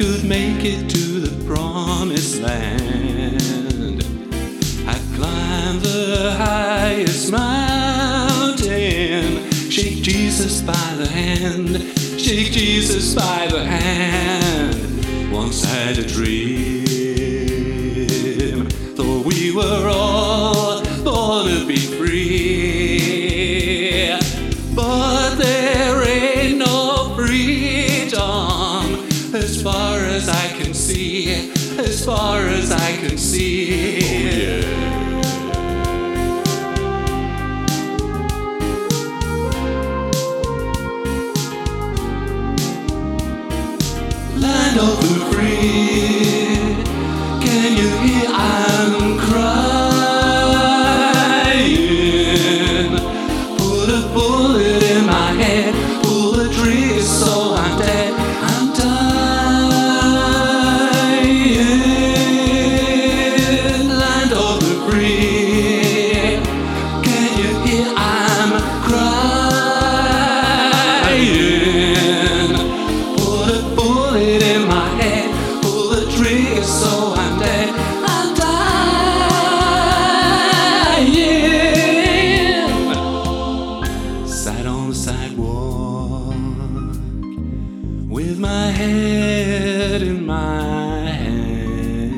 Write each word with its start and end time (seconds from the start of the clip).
could 0.00 0.24
make 0.24 0.64
it 0.64 0.88
to 0.88 1.20
the 1.20 1.44
promised 1.44 2.40
land. 2.40 4.02
I'd 4.88 5.02
climb 5.14 5.78
the 5.80 6.34
highest 6.38 7.30
mountain, 7.30 8.62
shake 9.70 10.02
Jesus 10.02 10.62
by 10.62 10.94
the 10.96 11.06
hand, 11.06 11.82
shake 12.18 12.50
Jesus 12.50 13.14
by 13.14 13.46
the 13.50 13.62
hand. 13.62 15.30
Once 15.30 15.62
had 15.64 15.98
a 15.98 16.06
dream, 16.06 16.86
though 18.94 19.20
we 19.20 19.52
were 19.54 19.86
all 19.92 20.82
born 21.04 21.48
to 21.48 21.66
be 21.66 21.76
free. 21.76 22.59
Of 44.80 44.98
the 45.02 45.20
free, 45.30 45.99
my 88.50 88.68
head 88.72 90.02
in 90.02 90.26
my 90.26 91.02
hand, 91.22 92.08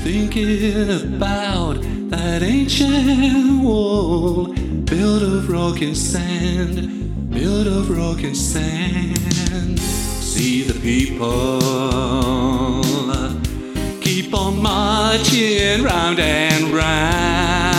thinking 0.00 0.90
about 1.06 1.76
that 2.10 2.42
ancient 2.42 3.62
wall 3.62 4.46
built 4.92 5.22
of 5.22 5.48
rock 5.48 5.80
and 5.82 5.96
sand, 5.96 7.30
built 7.30 7.68
of 7.68 7.96
rock 7.96 8.24
and 8.24 8.36
sand. 8.36 9.78
See 9.78 10.64
the 10.64 10.78
people 10.80 11.60
keep 14.00 14.34
on 14.34 14.60
marching 14.60 15.84
round 15.84 16.18
and 16.18 16.74
round. 16.74 17.71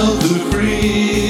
Of 0.00 0.18
the 0.22 0.50
free. 0.50 1.29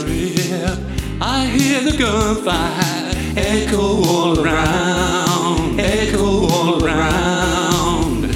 strip, 0.00 0.78
I 1.20 1.46
hear 1.46 1.80
the 1.80 1.96
gunfire 1.96 3.12
echo 3.36 4.02
all 4.04 4.38
around, 4.38 5.80
echo 5.80 6.46
all 6.48 6.84
around. 6.84 8.32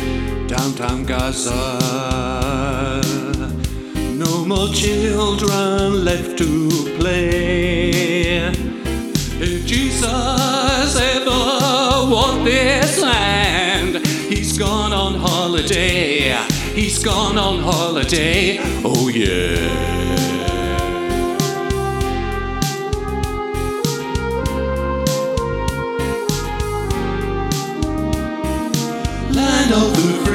Downtown 0.49 1.05
Gaza, 1.05 1.81
no 4.15 4.45
more 4.45 4.69
children 4.69 6.05
left 6.05 6.39
to 6.39 6.69
play. 6.99 8.51
If 9.45 9.67
Jesus 9.67 10.97
ever 10.97 12.11
walked 12.11 12.45
this 12.45 13.01
land, 13.01 14.07
he's 14.07 14.57
gone 14.59 14.93
on 14.93 15.15
holiday. 15.15 16.33
He's 16.75 17.03
gone 17.03 17.39
on 17.39 17.59
holiday. 17.61 18.59
Oh 18.85 19.09
yeah. 19.09 20.12
Land 29.63 29.75
of 29.75 29.95
the 29.95 30.32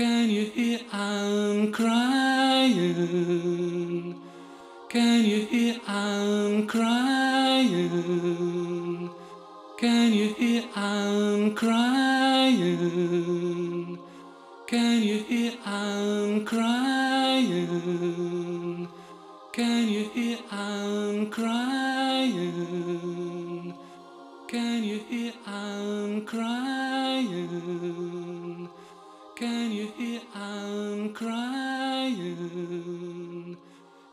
Can 0.00 0.30
you 0.30 0.44
hear 0.46 0.80
I'm 0.94 1.72
crying? 1.72 2.88
Can 4.88 5.24
you 5.26 5.44
hear 5.44 5.76
I'm 5.86 6.66
crying? 6.66 8.00
Can 9.76 10.14
you 10.14 10.32
hear 10.32 10.64
I'm 10.74 11.54
crying? 11.54 12.78
Can 14.66 15.02
you 15.02 15.18
hear 15.24 15.52
I'm 15.66 16.46
crying? 16.46 17.68
Can 19.52 19.86
you 19.86 20.04
hear 20.14 20.38
I'm 20.50 21.28
crying? 21.30 22.54
Can 24.48 24.82
you 24.82 24.98
hear 25.10 25.34
I'm 25.46 26.24
crying? 26.24 26.69
I'm 31.00 31.14
crying. 31.14 32.36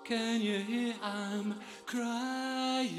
Can 0.06 0.40
you 0.40 0.60
hear 0.60 0.94
I'm 1.04 1.56
crying? 1.86 2.98